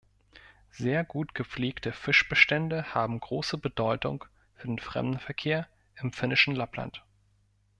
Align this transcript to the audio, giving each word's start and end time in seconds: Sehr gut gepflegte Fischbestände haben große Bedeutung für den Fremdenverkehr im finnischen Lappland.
Sehr 0.71 1.03
gut 1.03 1.35
gepflegte 1.35 1.91
Fischbestände 1.91 2.95
haben 2.95 3.19
große 3.19 3.59
Bedeutung 3.59 4.25
für 4.55 4.65
den 4.65 4.79
Fremdenverkehr 4.79 5.67
im 5.93 6.11
finnischen 6.11 6.55
Lappland. 6.55 7.05